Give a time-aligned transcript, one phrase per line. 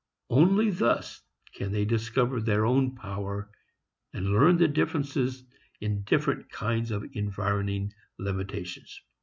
[0.31, 1.21] Only thus
[1.53, 3.51] can they discover their own power
[4.13, 5.43] and learn the differences
[5.79, 8.99] in different kinds of environing limitations.